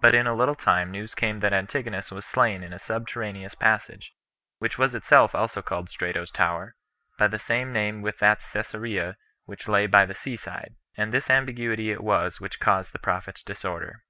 [0.00, 4.10] But in a little time news came that Antigonus was slain in a subterraneous place,
[4.60, 6.74] which was itself also called Strato's Tower,
[7.18, 11.28] by the same name with that Cesarea which lay by the sea side; and this
[11.28, 14.04] ambiguity it was which caused the prophet's disorder.